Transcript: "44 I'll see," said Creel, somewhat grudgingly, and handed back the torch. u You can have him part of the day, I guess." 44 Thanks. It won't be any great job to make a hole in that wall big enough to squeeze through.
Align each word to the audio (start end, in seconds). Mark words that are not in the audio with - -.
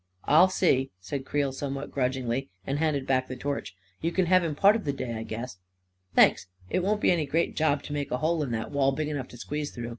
"44 0.21 0.35
I'll 0.39 0.49
see," 0.49 0.91
said 0.99 1.25
Creel, 1.25 1.51
somewhat 1.51 1.91
grudgingly, 1.91 2.49
and 2.65 2.79
handed 2.79 3.05
back 3.05 3.27
the 3.27 3.35
torch. 3.35 3.75
u 4.01 4.07
You 4.07 4.11
can 4.11 4.25
have 4.25 4.43
him 4.43 4.55
part 4.55 4.75
of 4.75 4.83
the 4.83 4.91
day, 4.91 5.13
I 5.13 5.21
guess." 5.21 5.57
44 6.15 6.15
Thanks. 6.15 6.47
It 6.71 6.81
won't 6.83 7.01
be 7.01 7.11
any 7.11 7.27
great 7.27 7.55
job 7.55 7.83
to 7.83 7.93
make 7.93 8.09
a 8.09 8.17
hole 8.17 8.41
in 8.41 8.49
that 8.49 8.71
wall 8.71 8.91
big 8.93 9.09
enough 9.09 9.27
to 9.27 9.37
squeeze 9.37 9.69
through. 9.69 9.89